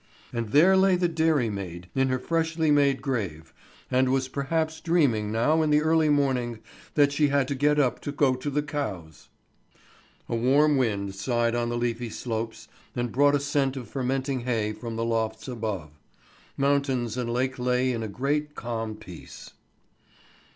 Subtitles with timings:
[0.33, 3.53] And there lay the dairy maid in her freshly made grave,
[3.91, 6.57] and was perhaps dreaming now in the early morning
[6.95, 9.29] that she had to get up to go to the cows.
[10.27, 14.73] A warm wind sighed on the leafy slopes, and brought a scent of fermenting hay
[14.73, 15.91] from the lofts about.
[16.57, 19.51] Mountain and lake lay in a great calm peace.